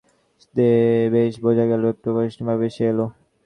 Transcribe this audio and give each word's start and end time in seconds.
বেশ 1.13 1.33
বোঝা 1.43 1.65
গেল 1.71 1.81
একটু 1.93 2.09
কুণ্ঠিতভাবেই 2.15 2.71
সে 2.75 2.83
এল। 2.91 2.99